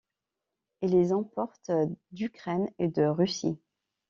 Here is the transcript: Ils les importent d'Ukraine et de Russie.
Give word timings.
Ils 0.81 0.89
les 0.89 1.11
importent 1.11 1.71
d'Ukraine 2.11 2.67
et 2.79 2.87
de 2.87 3.03
Russie. 3.03 3.59